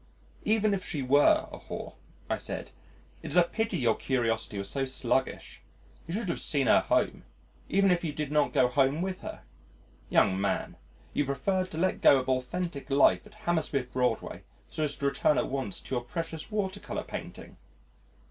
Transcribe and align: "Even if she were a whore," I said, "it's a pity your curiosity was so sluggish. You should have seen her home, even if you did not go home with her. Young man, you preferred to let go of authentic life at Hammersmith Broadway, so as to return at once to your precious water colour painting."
"Even 0.45 0.73
if 0.73 0.83
she 0.83 1.03
were 1.03 1.45
a 1.51 1.59
whore," 1.59 1.93
I 2.27 2.37
said, 2.39 2.71
"it's 3.21 3.35
a 3.35 3.43
pity 3.43 3.77
your 3.77 3.93
curiosity 3.93 4.57
was 4.57 4.67
so 4.67 4.83
sluggish. 4.83 5.61
You 6.07 6.15
should 6.15 6.29
have 6.29 6.39
seen 6.41 6.65
her 6.65 6.79
home, 6.79 7.23
even 7.69 7.91
if 7.91 8.03
you 8.03 8.11
did 8.11 8.31
not 8.31 8.51
go 8.51 8.67
home 8.67 9.03
with 9.03 9.21
her. 9.21 9.43
Young 10.09 10.41
man, 10.41 10.75
you 11.13 11.23
preferred 11.23 11.69
to 11.69 11.77
let 11.77 12.01
go 12.01 12.17
of 12.17 12.29
authentic 12.29 12.89
life 12.89 13.27
at 13.27 13.35
Hammersmith 13.45 13.93
Broadway, 13.93 14.41
so 14.71 14.81
as 14.81 14.95
to 14.95 15.05
return 15.05 15.37
at 15.37 15.49
once 15.49 15.79
to 15.81 15.93
your 15.93 16.03
precious 16.03 16.49
water 16.49 16.79
colour 16.79 17.03
painting." 17.03 17.57